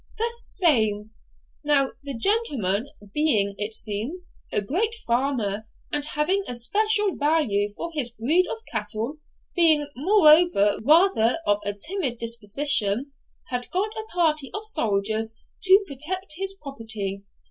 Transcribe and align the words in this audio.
'The 0.17 0.29
same. 0.39 1.11
Now 1.63 1.89
the 2.01 2.17
gentleman 2.17 2.89
being, 3.13 3.53
it 3.59 3.71
seems, 3.75 4.31
a 4.51 4.59
great 4.59 4.95
farmer, 5.05 5.67
and 5.91 6.03
having 6.03 6.43
a 6.47 6.55
special 6.55 7.15
value 7.15 7.69
for 7.77 7.91
his 7.93 8.09
breed 8.09 8.47
of 8.47 8.65
cattle, 8.71 9.17
being, 9.55 9.85
moreover, 9.95 10.79
rather 10.87 11.37
of 11.45 11.59
a 11.63 11.73
timid 11.75 12.17
disposition, 12.17 13.11
had 13.49 13.69
got 13.69 13.93
a 13.95 14.07
party 14.11 14.49
of 14.55 14.63
soldiers 14.63 15.35
to 15.65 15.83
protect 15.85 16.33
his 16.35 16.55
property. 16.59 17.21